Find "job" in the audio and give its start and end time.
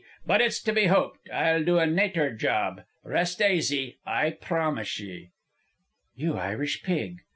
2.33-2.81